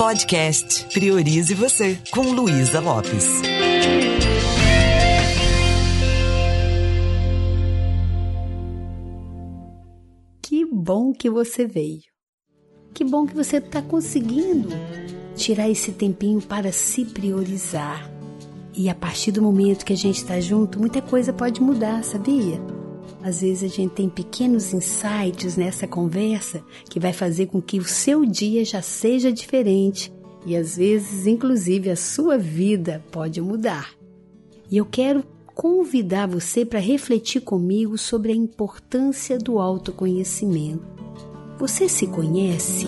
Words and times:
Podcast 0.00 0.86
Priorize 0.94 1.52
Você, 1.52 1.98
com 2.10 2.22
Luísa 2.22 2.80
Lopes. 2.80 3.42
Que 10.40 10.64
bom 10.64 11.12
que 11.12 11.28
você 11.28 11.66
veio. 11.66 12.00
Que 12.94 13.04
bom 13.04 13.26
que 13.26 13.34
você 13.34 13.58
está 13.58 13.82
conseguindo 13.82 14.70
tirar 15.36 15.68
esse 15.68 15.92
tempinho 15.92 16.40
para 16.40 16.72
se 16.72 17.04
priorizar. 17.04 18.10
E 18.74 18.88
a 18.88 18.94
partir 18.94 19.32
do 19.32 19.42
momento 19.42 19.84
que 19.84 19.92
a 19.92 19.96
gente 19.98 20.16
está 20.16 20.40
junto, 20.40 20.80
muita 20.80 21.02
coisa 21.02 21.30
pode 21.30 21.60
mudar, 21.60 22.02
sabia? 22.04 22.58
Às 23.22 23.42
vezes 23.42 23.64
a 23.70 23.74
gente 23.74 23.92
tem 23.92 24.08
pequenos 24.08 24.72
insights 24.72 25.56
nessa 25.56 25.86
conversa 25.86 26.64
que 26.88 26.98
vai 26.98 27.12
fazer 27.12 27.46
com 27.46 27.60
que 27.60 27.78
o 27.78 27.84
seu 27.84 28.24
dia 28.24 28.64
já 28.64 28.80
seja 28.80 29.32
diferente 29.32 30.12
e 30.46 30.56
às 30.56 30.76
vezes, 30.76 31.26
inclusive, 31.26 31.90
a 31.90 31.96
sua 31.96 32.38
vida 32.38 33.04
pode 33.10 33.40
mudar. 33.40 33.92
E 34.70 34.76
eu 34.76 34.86
quero 34.86 35.22
convidar 35.54 36.26
você 36.26 36.64
para 36.64 36.78
refletir 36.78 37.40
comigo 37.40 37.98
sobre 37.98 38.32
a 38.32 38.36
importância 38.36 39.36
do 39.36 39.58
autoconhecimento. 39.58 40.82
Você 41.58 41.88
se 41.88 42.06
conhece? 42.06 42.86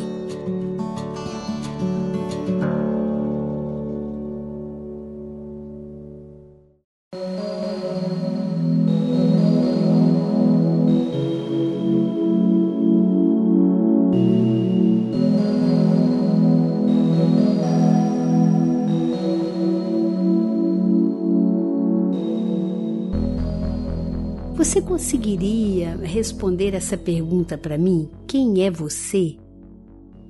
Conseguiria 25.03 25.97
responder 25.97 26.75
essa 26.75 26.97
pergunta 26.97 27.59
para 27.59 27.77
mim? 27.77 28.09
Quem 28.25 28.63
é 28.65 28.71
você? 28.71 29.37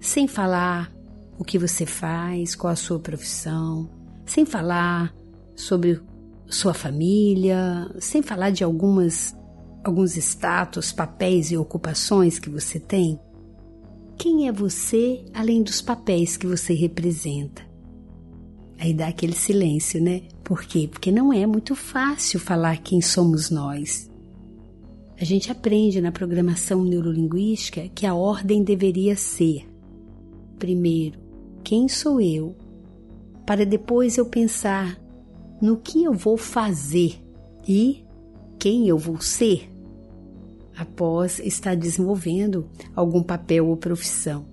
Sem 0.01 0.27
falar 0.27 0.91
o 1.39 1.45
que 1.45 1.59
você 1.59 1.85
faz, 1.85 2.55
qual 2.55 2.73
a 2.73 2.77
sua 2.77 2.99
profissão, 2.99 3.91
sem 4.25 4.47
falar 4.47 5.15
sobre 5.55 6.01
sua 6.47 6.73
família, 6.73 7.87
sem 8.01 8.23
falar 8.23 8.49
de 8.49 8.65
algumas 8.65 9.37
alguns 9.85 10.17
status, 10.17 10.91
papéis 10.91 11.51
e 11.51 11.57
ocupações 11.59 12.39
que 12.39 12.49
você 12.49 12.81
tem? 12.81 13.21
Quem 14.17 14.49
é 14.49 14.53
você 14.53 15.23
além 15.35 15.63
dos 15.63 15.83
papéis 15.83 16.39
que 16.39 16.47
você 16.47 16.73
representa? 16.73 17.63
Aí 18.79 18.95
dá 18.95 19.09
aquele 19.09 19.35
silêncio, 19.35 20.03
né? 20.03 20.23
Por 20.43 20.63
quê? 20.63 20.89
Porque 20.91 21.13
não 21.13 21.31
é 21.31 21.47
muito 21.47 21.77
fácil 21.77 22.41
falar 22.41 22.79
quem 22.79 23.03
somos 23.03 23.51
nós. 23.51 24.11
A 25.23 25.25
gente 25.25 25.53
aprende 25.53 26.01
na 26.01 26.11
programação 26.11 26.83
neurolinguística 26.83 27.89
que 27.95 28.05
a 28.05 28.13
ordem 28.13 28.65
deveria 28.65 29.15
ser: 29.15 29.65
primeiro, 30.59 31.21
quem 31.63 31.89
sou 31.89 32.21
eu? 32.21 32.57
Para 33.47 33.65
depois 33.65 34.19
eu 34.19 34.27
pensar 34.27 35.01
no 35.61 35.77
que 35.77 36.03
eu 36.03 36.13
vou 36.13 36.37
fazer 36.37 37.23
e 37.69 38.05
quem 38.59 38.89
eu 38.89 38.99
vou 38.99 39.21
ser 39.21 39.73
após 40.77 41.39
estar 41.39 41.77
desenvolvendo 41.77 42.69
algum 42.93 43.23
papel 43.23 43.69
ou 43.69 43.77
profissão. 43.77 44.45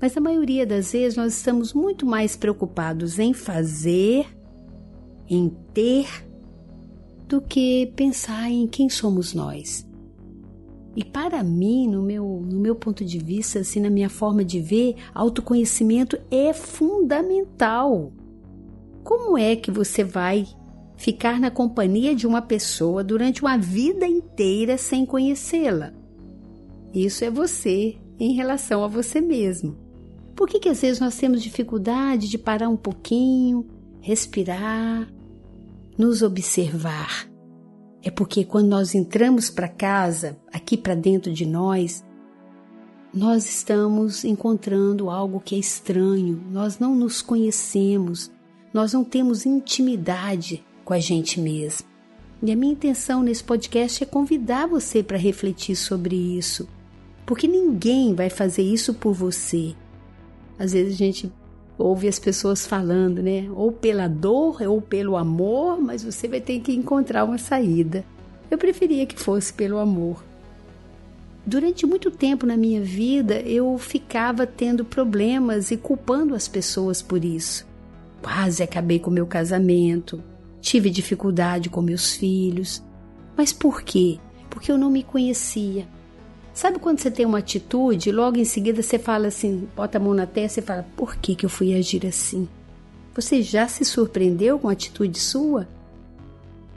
Mas 0.00 0.16
a 0.16 0.20
maioria 0.20 0.64
das 0.64 0.92
vezes 0.92 1.16
nós 1.16 1.36
estamos 1.36 1.74
muito 1.74 2.06
mais 2.06 2.36
preocupados 2.36 3.18
em 3.18 3.32
fazer, 3.32 4.24
em 5.28 5.48
ter, 5.74 6.06
do 7.26 7.40
que 7.40 7.92
pensar 7.96 8.48
em 8.48 8.68
quem 8.68 8.88
somos 8.88 9.34
nós. 9.34 9.85
E 10.96 11.04
para 11.04 11.42
mim, 11.42 11.86
no 11.86 12.02
meu, 12.02 12.42
no 12.50 12.58
meu 12.58 12.74
ponto 12.74 13.04
de 13.04 13.18
vista, 13.18 13.58
assim, 13.58 13.80
na 13.80 13.90
minha 13.90 14.08
forma 14.08 14.42
de 14.42 14.58
ver, 14.60 14.96
autoconhecimento 15.14 16.18
é 16.30 16.54
fundamental. 16.54 18.10
Como 19.04 19.36
é 19.36 19.54
que 19.54 19.70
você 19.70 20.02
vai 20.02 20.46
ficar 20.96 21.38
na 21.38 21.50
companhia 21.50 22.14
de 22.14 22.26
uma 22.26 22.40
pessoa 22.40 23.04
durante 23.04 23.42
uma 23.42 23.58
vida 23.58 24.06
inteira 24.06 24.78
sem 24.78 25.04
conhecê-la? 25.04 25.92
Isso 26.94 27.22
é 27.22 27.30
você 27.30 27.96
em 28.18 28.32
relação 28.32 28.82
a 28.82 28.88
você 28.88 29.20
mesmo. 29.20 29.76
Por 30.34 30.48
que, 30.48 30.58
que 30.58 30.70
às 30.70 30.80
vezes 30.80 30.98
nós 30.98 31.16
temos 31.18 31.42
dificuldade 31.42 32.26
de 32.26 32.38
parar 32.38 32.70
um 32.70 32.76
pouquinho, 32.76 33.66
respirar, 34.00 35.06
nos 35.98 36.22
observar? 36.22 37.35
É 38.06 38.10
porque 38.10 38.44
quando 38.44 38.68
nós 38.68 38.94
entramos 38.94 39.50
para 39.50 39.66
casa, 39.66 40.38
aqui 40.52 40.76
para 40.76 40.94
dentro 40.94 41.32
de 41.32 41.44
nós, 41.44 42.04
nós 43.12 43.46
estamos 43.46 44.24
encontrando 44.24 45.10
algo 45.10 45.40
que 45.40 45.56
é 45.56 45.58
estranho, 45.58 46.40
nós 46.52 46.78
não 46.78 46.94
nos 46.94 47.20
conhecemos, 47.20 48.30
nós 48.72 48.92
não 48.92 49.02
temos 49.02 49.44
intimidade 49.44 50.64
com 50.84 50.94
a 50.94 51.00
gente 51.00 51.40
mesmo. 51.40 51.88
E 52.40 52.52
a 52.52 52.54
minha 52.54 52.74
intenção 52.74 53.24
nesse 53.24 53.42
podcast 53.42 54.04
é 54.04 54.06
convidar 54.06 54.68
você 54.68 55.02
para 55.02 55.18
refletir 55.18 55.74
sobre 55.74 56.14
isso, 56.14 56.68
porque 57.26 57.48
ninguém 57.48 58.14
vai 58.14 58.30
fazer 58.30 58.62
isso 58.62 58.94
por 58.94 59.14
você. 59.14 59.74
Às 60.56 60.74
vezes 60.74 60.94
a 60.94 60.96
gente 60.96 61.32
ouve 61.78 62.08
as 62.08 62.18
pessoas 62.18 62.66
falando, 62.66 63.22
né? 63.22 63.48
Ou 63.54 63.70
pela 63.70 64.08
dor 64.08 64.62
ou 64.62 64.80
pelo 64.80 65.16
amor, 65.16 65.80
mas 65.80 66.02
você 66.02 66.26
vai 66.26 66.40
ter 66.40 66.60
que 66.60 66.74
encontrar 66.74 67.24
uma 67.24 67.38
saída. 67.38 68.04
Eu 68.50 68.58
preferia 68.58 69.06
que 69.06 69.18
fosse 69.18 69.52
pelo 69.52 69.78
amor. 69.78 70.24
Durante 71.44 71.86
muito 71.86 72.10
tempo 72.10 72.44
na 72.44 72.56
minha 72.56 72.82
vida, 72.82 73.40
eu 73.40 73.78
ficava 73.78 74.46
tendo 74.46 74.84
problemas 74.84 75.70
e 75.70 75.76
culpando 75.76 76.34
as 76.34 76.48
pessoas 76.48 77.00
por 77.00 77.24
isso. 77.24 77.66
Quase 78.20 78.62
acabei 78.62 78.98
com 78.98 79.10
meu 79.10 79.26
casamento, 79.26 80.22
tive 80.60 80.90
dificuldade 80.90 81.70
com 81.70 81.80
meus 81.80 82.16
filhos. 82.16 82.82
Mas 83.36 83.52
por 83.52 83.82
quê? 83.82 84.18
Porque 84.50 84.72
eu 84.72 84.78
não 84.78 84.90
me 84.90 85.04
conhecia. 85.04 85.86
Sabe 86.56 86.78
quando 86.78 87.00
você 87.00 87.10
tem 87.10 87.26
uma 87.26 87.40
atitude, 87.40 88.10
logo 88.10 88.38
em 88.38 88.44
seguida 88.46 88.82
você 88.82 88.98
fala 88.98 89.26
assim, 89.26 89.68
bota 89.76 89.98
a 89.98 90.00
mão 90.00 90.14
na 90.14 90.24
testa 90.24 90.60
e 90.60 90.62
fala: 90.62 90.86
por 90.96 91.16
que, 91.16 91.34
que 91.34 91.44
eu 91.44 91.50
fui 91.50 91.74
agir 91.74 92.06
assim? 92.06 92.48
Você 93.14 93.42
já 93.42 93.68
se 93.68 93.84
surpreendeu 93.84 94.58
com 94.58 94.70
a 94.70 94.72
atitude 94.72 95.20
sua? 95.20 95.68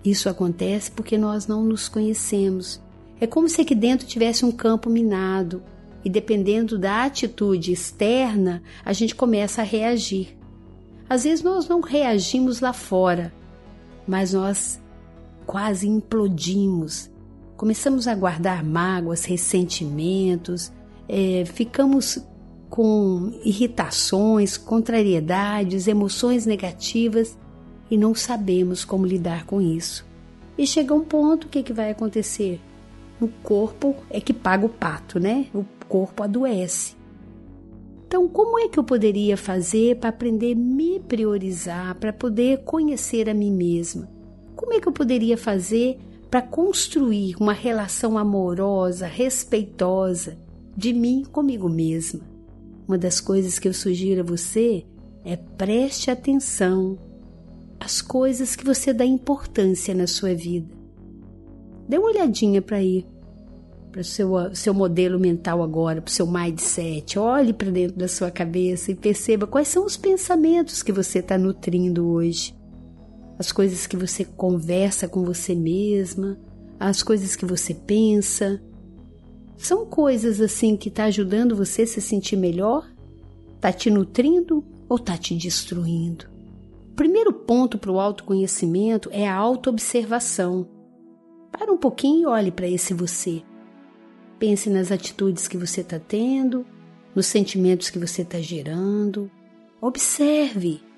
Isso 0.03 0.27
acontece 0.27 0.91
porque 0.91 1.17
nós 1.17 1.47
não 1.47 1.63
nos 1.63 1.87
conhecemos. 1.87 2.81
É 3.21 3.25
como 3.25 3.47
se 3.47 3.61
aqui 3.61 3.73
dentro 3.73 4.05
tivesse 4.05 4.43
um 4.43 4.51
campo 4.51 4.89
minado 4.89 5.63
e, 6.03 6.09
dependendo 6.09 6.77
da 6.77 7.05
atitude 7.05 7.71
externa, 7.71 8.61
a 8.83 8.91
gente 8.91 9.15
começa 9.15 9.61
a 9.61 9.65
reagir. 9.65 10.37
Às 11.09 11.23
vezes 11.23 11.41
nós 11.41 11.69
não 11.69 11.79
reagimos 11.79 12.59
lá 12.59 12.73
fora, 12.73 13.33
mas 14.05 14.33
nós 14.33 14.77
quase 15.45 15.87
implodimos 15.87 17.09
começamos 17.59 18.07
a 18.07 18.15
guardar 18.15 18.63
mágoas, 18.63 19.25
ressentimentos, 19.25 20.71
é, 21.09 21.43
ficamos 21.43 22.17
com 22.69 23.37
irritações, 23.43 24.55
contrariedades, 24.55 25.85
emoções 25.85 26.45
negativas 26.45 27.37
e 27.91 27.97
não 27.97 28.15
sabemos 28.15 28.85
como 28.85 29.05
lidar 29.05 29.45
com 29.45 29.59
isso. 29.59 30.07
E 30.57 30.65
chega 30.65 30.93
um 30.93 31.03
ponto, 31.03 31.47
o 31.47 31.49
que, 31.49 31.61
que 31.61 31.73
vai 31.73 31.91
acontecer? 31.91 32.61
O 33.19 33.27
corpo 33.27 33.93
é 34.09 34.21
que 34.21 34.31
paga 34.31 34.65
o 34.65 34.69
pato, 34.69 35.19
né? 35.19 35.47
O 35.53 35.65
corpo 35.89 36.23
adoece. 36.23 36.95
Então, 38.07 38.25
como 38.29 38.57
é 38.57 38.69
que 38.69 38.79
eu 38.79 38.85
poderia 38.85 39.35
fazer 39.35 39.97
para 39.97 40.07
aprender 40.07 40.53
a 40.53 40.55
me 40.55 40.97
priorizar, 41.01 41.93
para 41.95 42.13
poder 42.13 42.59
conhecer 42.63 43.29
a 43.29 43.33
mim 43.33 43.51
mesma? 43.51 44.09
Como 44.55 44.73
é 44.73 44.79
que 44.79 44.87
eu 44.87 44.93
poderia 44.93 45.37
fazer 45.37 45.99
para 46.29 46.41
construir 46.41 47.35
uma 47.39 47.53
relação 47.53 48.17
amorosa, 48.17 49.07
respeitosa 49.07 50.37
de 50.77 50.93
mim 50.93 51.23
comigo 51.23 51.67
mesma. 51.67 52.21
Uma 52.87 52.97
das 52.97 53.19
coisas 53.19 53.57
que 53.57 53.67
eu 53.67 53.73
sugiro 53.73 54.21
a 54.21 54.23
você 54.23 54.85
é 55.25 55.35
preste 55.35 56.11
atenção 56.11 56.97
às 57.79 58.01
coisas 58.01 58.55
que 58.55 58.65
você 58.65 58.93
dá 58.93 59.05
importância 59.05 59.93
na 59.93 60.05
sua 60.05 60.35
vida. 60.35 60.67
Dê 61.87 61.97
uma 61.97 62.09
olhadinha 62.09 62.61
para 62.61 62.77
aí, 62.77 63.05
para 63.91 64.01
o 64.01 64.03
seu, 64.03 64.31
seu 64.53 64.73
modelo 64.73 65.19
mental 65.19 65.63
agora, 65.63 66.01
para 66.01 66.09
o 66.09 66.13
seu 66.13 66.27
mindset. 66.27 67.17
Olhe 67.17 67.53
para 67.53 67.71
dentro 67.71 67.97
da 67.97 68.07
sua 68.07 68.29
cabeça 68.29 68.91
e 68.91 68.95
perceba 68.95 69.47
quais 69.47 69.67
são 69.67 69.83
os 69.83 69.97
pensamentos 69.97 70.83
que 70.83 70.91
você 70.91 71.19
está 71.19 71.37
nutrindo 71.37 72.07
hoje 72.07 72.58
as 73.39 73.53
coisas 73.53 73.87
que 73.87 73.95
você 73.95 74.25
conversa 74.25 75.07
com 75.07 75.23
você 75.23 75.55
mesma, 75.55 76.37
as 76.77 77.01
coisas 77.01 77.37
que 77.37 77.45
você 77.45 77.73
pensa. 77.73 78.61
São 79.57 79.85
coisas 79.85 80.41
assim 80.41 80.75
que 80.75 80.89
está 80.89 81.05
ajudando 81.05 81.55
você 81.55 81.83
a 81.83 81.87
se 81.87 82.01
sentir 82.01 82.35
melhor? 82.35 82.85
Está 83.55 83.71
te 83.71 83.89
nutrindo 83.89 84.61
ou 84.89 84.97
está 84.97 85.17
te 85.17 85.33
destruindo? 85.35 86.25
O 86.91 86.95
primeiro 86.95 87.31
ponto 87.31 87.77
para 87.77 87.91
o 87.91 87.99
autoconhecimento 87.99 89.09
é 89.13 89.25
a 89.25 89.35
autoobservação. 89.35 90.67
Para 91.49 91.71
um 91.71 91.77
pouquinho 91.77 92.23
e 92.23 92.25
olhe 92.25 92.51
para 92.51 92.67
esse 92.67 92.93
você. 92.93 93.41
Pense 94.37 94.69
nas 94.69 94.91
atitudes 94.91 95.47
que 95.47 95.57
você 95.57 95.79
está 95.79 95.97
tendo, 95.97 96.65
nos 97.15 97.25
sentimentos 97.25 97.89
que 97.89 97.99
você 97.99 98.21
está 98.21 98.39
gerando. 98.41 99.31
Observe. 99.81 100.88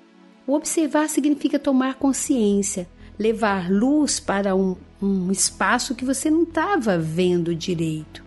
O 0.46 0.54
observar 0.54 1.08
significa 1.08 1.58
tomar 1.58 1.94
consciência, 1.94 2.88
levar 3.18 3.70
luz 3.70 4.18
para 4.18 4.56
um, 4.56 4.76
um 5.00 5.30
espaço 5.30 5.94
que 5.94 6.04
você 6.04 6.30
não 6.30 6.42
estava 6.42 6.98
vendo 6.98 7.54
direito. 7.54 8.24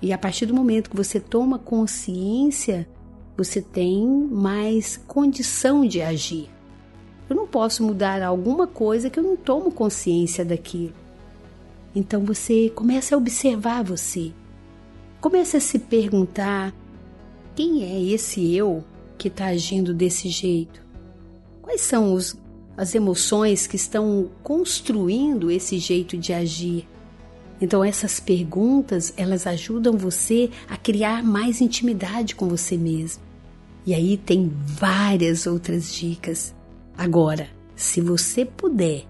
E 0.00 0.12
a 0.12 0.18
partir 0.18 0.46
do 0.46 0.54
momento 0.54 0.88
que 0.88 0.96
você 0.96 1.20
toma 1.20 1.58
consciência, 1.58 2.88
você 3.36 3.60
tem 3.60 4.06
mais 4.06 4.96
condição 5.06 5.86
de 5.86 6.00
agir. 6.00 6.48
Eu 7.28 7.36
não 7.36 7.46
posso 7.46 7.82
mudar 7.82 8.22
alguma 8.22 8.66
coisa 8.66 9.10
que 9.10 9.18
eu 9.18 9.24
não 9.24 9.36
tomo 9.36 9.70
consciência 9.70 10.44
daquilo. 10.44 10.94
Então 11.94 12.24
você 12.24 12.70
começa 12.74 13.14
a 13.14 13.18
observar 13.18 13.82
você. 13.82 14.32
Começa 15.20 15.56
a 15.56 15.60
se 15.60 15.78
perguntar: 15.78 16.72
quem 17.54 17.82
é 17.82 18.00
esse 18.00 18.54
eu 18.54 18.84
que 19.18 19.28
está 19.28 19.46
agindo 19.46 19.92
desse 19.92 20.28
jeito? 20.28 20.85
Quais 21.76 21.88
são 21.88 22.14
os, 22.14 22.34
as 22.74 22.94
emoções 22.94 23.66
que 23.66 23.76
estão 23.76 24.30
construindo 24.42 25.50
esse 25.50 25.78
jeito 25.78 26.16
de 26.16 26.32
agir? 26.32 26.88
Então 27.60 27.84
essas 27.84 28.18
perguntas, 28.18 29.12
elas 29.14 29.46
ajudam 29.46 29.92
você 29.92 30.48
a 30.70 30.78
criar 30.78 31.22
mais 31.22 31.60
intimidade 31.60 32.34
com 32.34 32.48
você 32.48 32.78
mesmo. 32.78 33.22
E 33.84 33.92
aí 33.92 34.16
tem 34.16 34.50
várias 34.64 35.46
outras 35.46 35.92
dicas. 35.92 36.54
Agora, 36.96 37.46
se 37.74 38.00
você 38.00 38.46
puder 38.46 39.04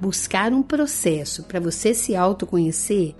buscar 0.00 0.54
um 0.54 0.62
processo 0.62 1.42
para 1.42 1.60
você 1.60 1.92
se 1.92 2.16
autoconhecer, 2.16 3.14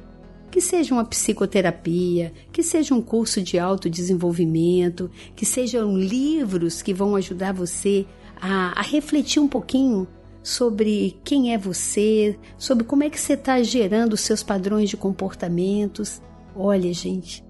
que 0.51 0.63
seja 0.63 0.95
uma 0.95 1.05
psicoterapia, 1.05 2.33
que 2.51 2.63
seja 2.63 2.95
um 2.95 3.03
curso 3.03 3.43
de 3.43 3.59
autodesenvolvimento, 3.59 5.11
que 5.37 5.45
sejam 5.45 5.99
livros 5.99 6.81
que 6.81 6.95
vão 6.95 7.15
ajudar 7.15 7.53
você 7.53 8.07
a, 8.41 8.79
a 8.79 8.83
refletir 8.83 9.41
um 9.41 9.49
pouquinho 9.49 10.09
sobre 10.43 11.19
quem 11.23 11.53
é 11.53 11.59
você, 11.59 12.39
sobre 12.57 12.85
como 12.85 13.05
é 13.05 13.11
que 13.11 13.21
você 13.21 13.35
está 13.35 13.63
gerando 13.63 14.15
os 14.15 14.21
seus 14.21 14.43
padrões 14.43 14.89
de 14.89 14.97
comportamentos. 14.97 16.21
Olha, 16.57 16.93
gente, 16.93 17.45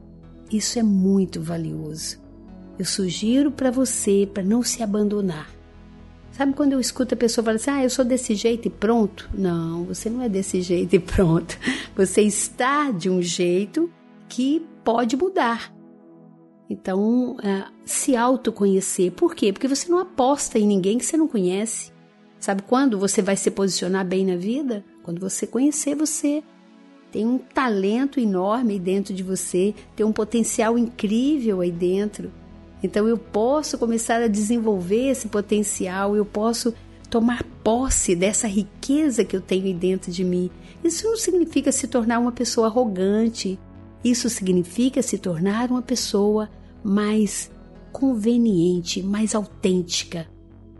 isso 0.51 0.79
é 0.79 0.83
muito 0.83 1.41
valioso. 1.41 2.19
Eu 2.79 2.85
sugiro 2.85 3.51
para 3.51 3.71
você 3.71 4.29
para 4.33 4.43
não 4.43 4.63
se 4.63 4.83
abandonar. 4.83 5.51
Sabe 6.33 6.55
quando 6.55 6.73
eu 6.73 6.81
escuto 6.81 7.15
a 7.15 7.17
pessoa 7.17 7.45
falar 7.45 7.57
assim: 7.57 7.71
ah, 7.71 7.85
eu 7.85 7.91
sou 7.91 8.05
desse 8.05 8.35
jeito 8.35 8.67
e 8.67 8.71
pronto? 8.71 9.29
Não, 9.35 9.85
você 9.85 10.09
não 10.09 10.23
é 10.23 10.29
desse 10.29 10.63
jeito 10.63 10.97
e 10.97 10.99
pronto. 10.99 11.59
Você 11.95 12.23
está 12.23 12.91
de 12.91 13.11
um 13.11 13.21
jeito 13.21 13.91
que 14.29 14.67
pode 14.83 15.17
mudar. 15.17 15.73
Então, 16.70 17.32
uh, 17.32 17.69
se 17.84 18.14
autoconhecer. 18.14 19.11
Por 19.11 19.34
quê? 19.34 19.52
Porque 19.52 19.67
você 19.67 19.90
não 19.90 19.99
aposta 19.99 20.56
em 20.56 20.67
ninguém 20.69 20.99
que 20.99 21.05
você 21.05 21.17
não 21.17 21.26
conhece. 21.26 21.90
Sabe 22.38 22.62
quando 22.62 22.96
você 22.96 23.20
vai 23.20 23.37
se 23.37 23.50
posicionar 23.50 24.06
bem 24.06 24.25
na 24.25 24.37
vida? 24.37 24.84
Quando 25.02 25.19
você 25.19 25.49
conhecer 25.49 25.96
você. 25.96 26.44
Tem 27.11 27.26
um 27.26 27.38
talento 27.38 28.20
enorme 28.20 28.75
aí 28.75 28.78
dentro 28.78 29.12
de 29.12 29.25
você, 29.25 29.75
tem 29.96 30.06
um 30.06 30.12
potencial 30.12 30.78
incrível 30.78 31.61
aí 31.61 31.72
dentro. 31.72 32.31
Então 32.84 33.08
eu 33.08 33.19
posso 33.19 33.76
começar 33.76 34.22
a 34.22 34.28
desenvolver 34.28 35.11
esse 35.11 35.26
potencial, 35.26 36.14
eu 36.14 36.25
posso 36.25 36.72
tomar 37.11 37.43
posse 37.64 38.14
dessa 38.14 38.46
riqueza 38.46 39.25
que 39.25 39.34
eu 39.34 39.40
tenho 39.40 39.64
aí 39.64 39.75
dentro 39.75 40.12
de 40.12 40.22
mim. 40.22 40.49
Isso 40.84 41.05
não 41.05 41.17
significa 41.17 41.72
se 41.72 41.88
tornar 41.88 42.20
uma 42.20 42.31
pessoa 42.31 42.69
arrogante. 42.69 43.58
Isso 44.05 44.31
significa 44.31 45.02
se 45.02 45.19
tornar 45.19 45.69
uma 45.69 45.82
pessoa 45.82 46.49
mais 46.82 47.50
conveniente, 47.93 49.03
mais 49.03 49.35
autêntica. 49.35 50.27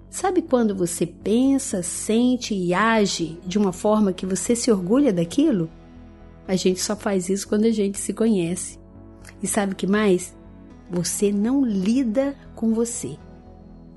Sabe 0.09 0.43
quando 0.43 0.75
você 0.75 1.07
pensa, 1.07 1.83
sente 1.83 2.55
e 2.55 2.75
age 2.75 3.39
de 3.47 3.59
uma 3.59 3.73
forma 3.73 4.13
que 4.13 4.27
você 4.27 4.57
se 4.57 4.71
orgulha 4.71 5.13
daquilo? 5.13 5.71
A 6.49 6.57
gente 6.57 6.81
só 6.81 6.97
faz 6.97 7.29
isso 7.29 7.47
quando 7.47 7.65
a 7.65 7.71
gente 7.71 7.99
se 7.99 8.13
conhece. 8.13 8.79
E 9.43 9.47
sabe 9.47 9.75
que 9.75 9.87
mais? 9.87 10.35
Você 10.91 11.31
não 11.31 11.65
lida 11.65 12.35
com 12.57 12.75
você. 12.75 13.17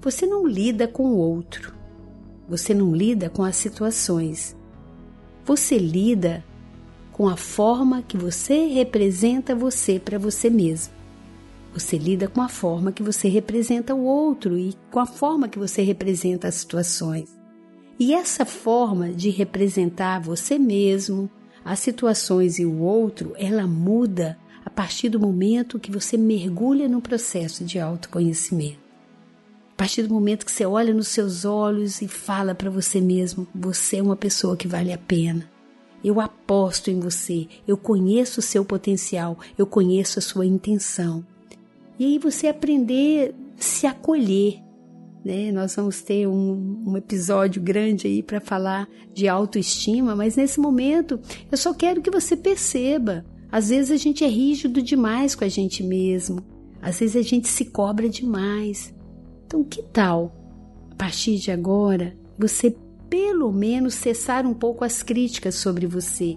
Você 0.01 0.27
não 0.27 0.45
lida 0.45 0.87
com 0.87 1.05
o 1.05 1.17
outro. 1.17 1.73
Você 2.47 2.73
não 2.73 2.95
lida 2.95 3.29
com 3.29 3.43
as 3.43 3.55
situações. 3.55 4.55
Você 5.43 5.77
lida 5.77 6.43
com 7.11 7.27
a 7.27 7.35
forma 7.35 8.03
que 8.03 8.17
você 8.17 8.67
representa 8.67 9.55
você 9.55 9.99
para 9.99 10.19
você 10.19 10.49
mesmo. 10.49 10.93
Você 11.73 11.97
lida 11.97 12.27
com 12.27 12.41
a 12.41 12.47
forma 12.47 12.91
que 12.91 13.01
você 13.01 13.27
representa 13.27 13.95
o 13.95 14.03
outro 14.03 14.57
e 14.57 14.75
com 14.91 14.99
a 14.99 15.07
forma 15.07 15.49
que 15.49 15.57
você 15.57 15.81
representa 15.81 16.47
as 16.47 16.55
situações. 16.55 17.35
E 17.99 18.13
essa 18.13 18.45
forma 18.45 19.09
de 19.09 19.31
representar 19.31 20.19
você 20.19 20.59
mesmo, 20.59 21.29
as 21.65 21.79
situações 21.79 22.59
e 22.59 22.65
o 22.65 22.79
outro, 22.79 23.33
ela 23.37 23.65
muda 23.65 24.37
a 24.63 24.69
partir 24.69 25.09
do 25.09 25.19
momento 25.19 25.79
que 25.79 25.91
você 25.91 26.15
mergulha 26.15 26.87
no 26.87 27.01
processo 27.01 27.63
de 27.63 27.79
autoconhecimento. 27.79 28.83
A 29.71 29.75
partir 29.75 30.03
do 30.03 30.13
momento 30.13 30.45
que 30.45 30.51
você 30.51 30.65
olha 30.65 30.93
nos 30.93 31.07
seus 31.07 31.43
olhos 31.43 32.01
e 32.01 32.07
fala 32.07 32.53
para 32.53 32.69
você 32.69 33.01
mesmo: 33.01 33.47
você 33.53 33.97
é 33.97 34.03
uma 34.03 34.15
pessoa 34.15 34.55
que 34.55 34.67
vale 34.67 34.93
a 34.93 34.97
pena. 34.97 35.49
Eu 36.03 36.21
aposto 36.21 36.91
em 36.91 36.99
você, 36.99 37.47
eu 37.67 37.77
conheço 37.77 38.41
o 38.41 38.43
seu 38.43 38.63
potencial, 38.63 39.39
eu 39.57 39.65
conheço 39.65 40.19
a 40.19 40.21
sua 40.21 40.45
intenção. 40.45 41.25
E 41.99 42.05
aí 42.05 42.19
você 42.19 42.47
aprender 42.47 43.33
a 43.57 43.61
se 43.61 43.85
acolher. 43.85 44.61
Né? 45.23 45.51
Nós 45.51 45.75
vamos 45.75 46.01
ter 46.01 46.27
um, 46.27 46.83
um 46.85 46.97
episódio 46.97 47.61
grande 47.61 48.07
aí 48.07 48.21
para 48.21 48.41
falar 48.41 48.87
de 49.13 49.27
autoestima, 49.27 50.15
mas 50.15 50.35
nesse 50.35 50.59
momento 50.59 51.19
eu 51.51 51.57
só 51.57 51.73
quero 51.73 52.01
que 52.01 52.11
você 52.11 52.35
perceba 52.35 53.25
às 53.53 53.69
vezes 53.69 53.91
a 53.91 53.97
gente 53.97 54.23
é 54.23 54.27
rígido 54.27 54.81
demais 54.81 55.35
com 55.35 55.43
a 55.43 55.47
gente 55.47 55.83
mesmo. 55.83 56.39
Às 56.81 56.99
vezes 56.99 57.15
a 57.15 57.21
gente 57.21 57.47
se 57.47 57.65
cobra 57.65 58.09
demais. 58.09 58.91
Então, 59.45 59.63
que 59.63 59.83
tal, 59.83 60.35
a 60.89 60.95
partir 60.95 61.37
de 61.37 61.51
agora, 61.51 62.17
você 62.35 62.75
pelo 63.07 63.51
menos 63.51 63.93
cessar 63.93 64.43
um 64.47 64.55
pouco 64.55 64.83
as 64.83 65.03
críticas 65.03 65.53
sobre 65.53 65.85
você? 65.85 66.35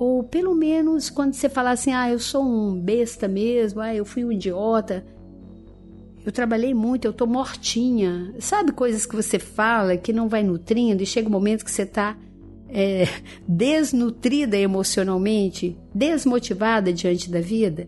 Ou 0.00 0.24
pelo 0.24 0.54
menos 0.54 1.10
quando 1.10 1.34
você 1.34 1.46
falar 1.46 1.72
assim: 1.72 1.92
ah, 1.92 2.10
eu 2.10 2.18
sou 2.18 2.42
um 2.42 2.80
besta 2.80 3.28
mesmo, 3.28 3.82
ah, 3.82 3.94
eu 3.94 4.06
fui 4.06 4.24
um 4.24 4.32
idiota, 4.32 5.04
eu 6.24 6.32
trabalhei 6.32 6.72
muito, 6.72 7.04
eu 7.04 7.12
tô 7.12 7.26
mortinha. 7.26 8.34
Sabe 8.38 8.72
coisas 8.72 9.04
que 9.04 9.14
você 9.14 9.38
fala 9.38 9.98
que 9.98 10.10
não 10.10 10.26
vai 10.26 10.42
nutrindo 10.42 11.02
e 11.02 11.06
chega 11.06 11.28
um 11.28 11.30
momento 11.30 11.66
que 11.66 11.70
você 11.70 11.84
tá 11.84 12.16
é, 12.70 13.04
desnutrida 13.46 14.56
emocionalmente, 14.56 15.76
desmotivada 15.94 16.94
diante 16.94 17.30
da 17.30 17.42
vida? 17.42 17.86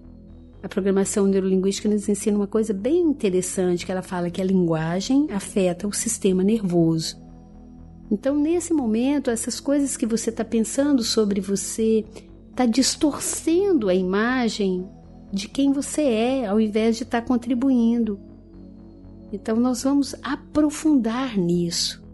A 0.62 0.68
programação 0.68 1.26
neurolinguística 1.26 1.88
nos 1.88 2.10
ensina 2.10 2.36
uma 2.36 2.46
coisa 2.46 2.74
bem 2.74 3.00
interessante, 3.00 3.86
que 3.86 3.90
ela 3.90 4.02
fala 4.02 4.28
que 4.28 4.40
a 4.40 4.44
linguagem 4.44 5.28
afeta 5.30 5.88
o 5.88 5.92
sistema 5.94 6.44
nervoso. 6.44 7.21
Então, 8.12 8.36
nesse 8.36 8.74
momento, 8.74 9.30
essas 9.30 9.58
coisas 9.58 9.96
que 9.96 10.04
você 10.04 10.28
está 10.28 10.44
pensando 10.44 11.02
sobre 11.02 11.40
você 11.40 12.04
está 12.50 12.66
distorcendo 12.66 13.88
a 13.88 13.94
imagem 13.94 14.86
de 15.32 15.48
quem 15.48 15.72
você 15.72 16.02
é, 16.02 16.46
ao 16.46 16.60
invés 16.60 16.98
de 16.98 17.04
estar 17.04 17.22
tá 17.22 17.26
contribuindo. 17.26 18.20
Então, 19.32 19.56
nós 19.56 19.84
vamos 19.84 20.14
aprofundar 20.22 21.38
nisso. 21.38 22.04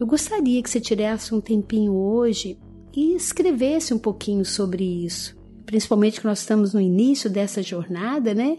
Eu 0.00 0.06
gostaria 0.06 0.62
que 0.62 0.70
você 0.70 0.80
tirasse 0.80 1.34
um 1.34 1.40
tempinho 1.42 1.92
hoje 1.92 2.58
e 2.96 3.14
escrevesse 3.14 3.92
um 3.92 3.98
pouquinho 3.98 4.42
sobre 4.42 5.04
isso, 5.04 5.36
principalmente 5.66 6.18
que 6.18 6.26
nós 6.26 6.38
estamos 6.40 6.72
no 6.72 6.80
início 6.80 7.28
dessa 7.28 7.62
jornada, 7.62 8.32
né? 8.32 8.56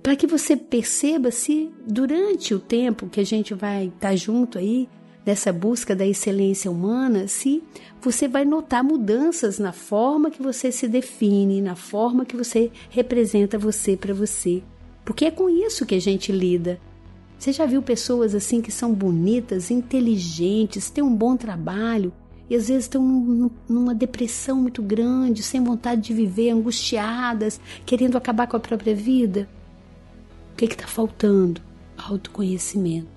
Para 0.00 0.14
que 0.14 0.28
você 0.28 0.56
perceba 0.56 1.32
se 1.32 1.72
durante 1.84 2.54
o 2.54 2.60
tempo 2.60 3.08
que 3.08 3.18
a 3.18 3.26
gente 3.26 3.52
vai 3.52 3.86
estar 3.86 4.10
tá 4.10 4.14
junto 4.14 4.58
aí, 4.58 4.88
nessa 5.24 5.52
busca 5.52 5.94
da 5.94 6.06
excelência 6.06 6.70
humana, 6.70 7.26
se 7.26 7.62
você 8.00 8.28
vai 8.28 8.44
notar 8.44 8.84
mudanças 8.84 9.58
na 9.58 9.72
forma 9.72 10.30
que 10.30 10.42
você 10.42 10.70
se 10.70 10.86
define, 10.86 11.60
na 11.60 11.74
forma 11.74 12.24
que 12.24 12.36
você 12.36 12.70
representa 12.90 13.58
você 13.58 13.96
para 13.96 14.12
você. 14.12 14.62
Porque 15.04 15.24
é 15.26 15.30
com 15.30 15.48
isso 15.48 15.86
que 15.86 15.94
a 15.94 16.00
gente 16.00 16.32
lida. 16.32 16.78
Você 17.38 17.52
já 17.52 17.66
viu 17.66 17.82
pessoas 17.82 18.34
assim 18.34 18.60
que 18.60 18.70
são 18.70 18.92
bonitas, 18.92 19.70
inteligentes, 19.70 20.90
têm 20.90 21.04
um 21.04 21.14
bom 21.14 21.36
trabalho 21.36 22.12
e 22.48 22.54
às 22.54 22.68
vezes 22.68 22.84
estão 22.84 23.50
numa 23.68 23.94
depressão 23.94 24.56
muito 24.56 24.82
grande, 24.82 25.42
sem 25.42 25.62
vontade 25.62 26.02
de 26.02 26.14
viver, 26.14 26.50
angustiadas, 26.50 27.60
querendo 27.86 28.16
acabar 28.16 28.46
com 28.46 28.56
a 28.56 28.60
própria 28.60 28.94
vida? 28.94 29.48
O 30.52 30.56
que 30.56 30.66
está 30.66 30.86
faltando? 30.86 31.60
autoconhecimento. 31.96 33.13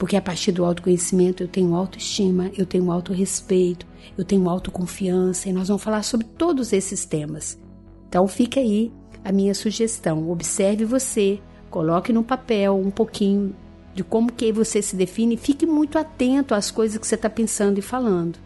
Porque 0.00 0.16
a 0.16 0.22
partir 0.22 0.50
do 0.50 0.64
autoconhecimento 0.64 1.42
eu 1.42 1.46
tenho 1.46 1.74
autoestima, 1.74 2.50
eu 2.56 2.64
tenho 2.64 2.90
autorrespeito, 2.90 3.86
eu 4.16 4.24
tenho 4.24 4.48
autoconfiança 4.48 5.46
e 5.46 5.52
nós 5.52 5.68
vamos 5.68 5.82
falar 5.82 6.02
sobre 6.04 6.26
todos 6.26 6.72
esses 6.72 7.04
temas. 7.04 7.60
Então 8.08 8.26
fica 8.26 8.60
aí 8.60 8.90
a 9.22 9.30
minha 9.30 9.54
sugestão. 9.54 10.30
Observe 10.30 10.86
você, 10.86 11.38
coloque 11.68 12.14
no 12.14 12.24
papel 12.24 12.78
um 12.78 12.90
pouquinho 12.90 13.54
de 13.94 14.02
como 14.02 14.32
que 14.32 14.50
você 14.50 14.80
se 14.80 14.96
define, 14.96 15.36
fique 15.36 15.66
muito 15.66 15.98
atento 15.98 16.54
às 16.54 16.70
coisas 16.70 16.96
que 16.96 17.06
você 17.06 17.14
está 17.14 17.28
pensando 17.28 17.76
e 17.76 17.82
falando. 17.82 18.38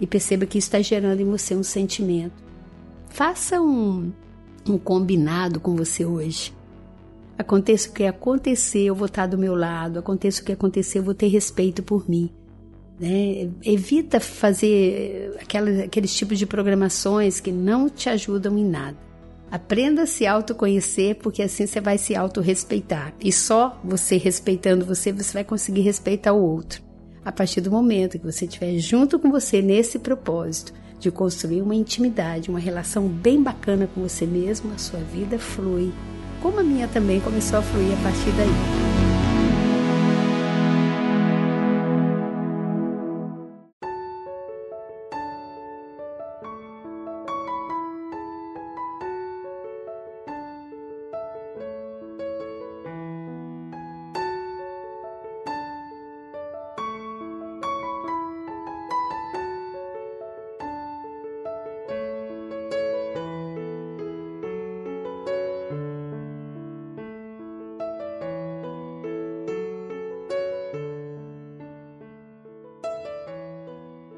E 0.00 0.06
perceba 0.06 0.46
que 0.46 0.56
isso 0.56 0.68
está 0.68 0.80
gerando 0.80 1.18
em 1.18 1.28
você 1.28 1.56
um 1.56 1.64
sentimento. 1.64 2.44
Faça 3.08 3.60
um, 3.60 4.12
um 4.64 4.78
combinado 4.78 5.58
com 5.58 5.74
você 5.74 6.04
hoje. 6.04 6.54
Aconteça 7.38 7.90
o 7.90 7.92
que 7.92 8.04
acontecer, 8.04 8.84
eu 8.84 8.94
vou 8.94 9.06
estar 9.06 9.26
do 9.26 9.36
meu 9.36 9.54
lado. 9.54 9.98
Aconteça 9.98 10.40
o 10.40 10.44
que 10.44 10.52
acontecer, 10.52 10.98
eu 10.98 11.02
vou 11.02 11.14
ter 11.14 11.28
respeito 11.28 11.82
por 11.82 12.08
mim. 12.08 12.30
Né? 12.98 13.50
Evita 13.62 14.18
fazer 14.20 15.36
aqueles 15.40 16.14
tipos 16.14 16.38
de 16.38 16.46
programações 16.46 17.40
que 17.40 17.52
não 17.52 17.88
te 17.88 18.08
ajudam 18.08 18.56
em 18.56 18.64
nada. 18.64 18.96
Aprenda 19.50 20.02
a 20.02 20.06
se 20.06 20.26
autoconhecer, 20.26 21.16
porque 21.16 21.42
assim 21.42 21.66
você 21.66 21.80
vai 21.80 21.98
se 21.98 22.16
autorrespeitar. 22.16 23.14
E 23.20 23.30
só 23.30 23.78
você 23.84 24.16
respeitando 24.16 24.84
você, 24.84 25.12
você 25.12 25.32
vai 25.34 25.44
conseguir 25.44 25.82
respeitar 25.82 26.32
o 26.32 26.42
outro. 26.42 26.82
A 27.24 27.30
partir 27.30 27.60
do 27.60 27.70
momento 27.70 28.18
que 28.18 28.24
você 28.24 28.44
estiver 28.44 28.78
junto 28.78 29.18
com 29.18 29.30
você 29.30 29.60
nesse 29.60 29.98
propósito 29.98 30.72
de 30.98 31.10
construir 31.10 31.60
uma 31.60 31.74
intimidade, 31.74 32.50
uma 32.50 32.58
relação 32.58 33.06
bem 33.06 33.42
bacana 33.42 33.86
com 33.86 34.00
você 34.00 34.24
mesmo, 34.26 34.72
a 34.72 34.78
sua 34.78 35.00
vida 35.00 35.38
flui. 35.38 35.92
Como 36.40 36.60
a 36.60 36.62
minha 36.62 36.88
também 36.88 37.20
começou 37.20 37.58
a 37.58 37.62
fluir 37.62 37.92
a 37.92 38.02
partir 38.02 38.30
daí. 38.36 38.95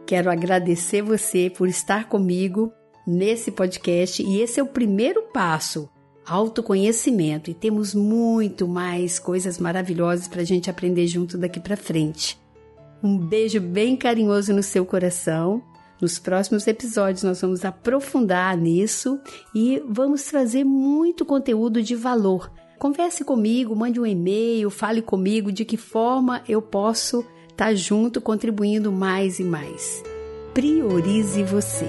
Quero 0.09 0.31
agradecer 0.31 1.03
você 1.03 1.51
por 1.55 1.69
estar 1.69 2.09
comigo 2.09 2.73
nesse 3.07 3.51
podcast 3.51 4.23
e 4.23 4.41
esse 4.41 4.59
é 4.59 4.63
o 4.63 4.67
primeiro 4.67 5.25
passo, 5.35 5.87
autoconhecimento. 6.27 7.51
E 7.51 7.55
temos 7.55 7.95
muito 7.95 8.67
mais 8.67 9.19
coisas 9.19 9.59
maravilhosas 9.59 10.27
para 10.27 10.41
a 10.41 10.45
gente 10.47 10.71
aprender 10.71 11.07
junto 11.07 11.37
daqui 11.37 11.61
para 11.61 11.77
frente. 11.77 12.41
Um 13.03 13.19
beijo 13.19 13.61
bem 13.61 13.99
carinhoso 13.99 14.55
no 14.55 14.63
seu 14.63 14.87
coração. 14.87 15.63
Nos 16.01 16.19
próximos 16.19 16.67
episódios 16.67 17.23
nós 17.23 17.43
vamos 17.43 17.63
aprofundar 17.63 18.57
nisso 18.57 19.21
e 19.55 19.83
vamos 19.87 20.23
trazer 20.23 20.65
muito 20.65 21.23
conteúdo 21.23 21.83
de 21.83 21.95
valor. 21.95 22.51
Converse 22.79 23.25
comigo, 23.25 23.77
mande 23.77 24.01
um 24.01 24.07
e-mail, 24.07 24.71
fale 24.71 25.03
comigo 25.03 25.53
de 25.53 25.67
que 25.67 25.77
forma 25.77 26.43
eu 26.49 26.63
posso 26.63 27.27
tá 27.59 27.75
junto 27.75 28.21
contribuindo 28.21 28.93
mais 28.93 29.41
e 29.41 29.45
mais. 29.45 30.05
Priorize 30.55 31.43
você. 31.43 31.89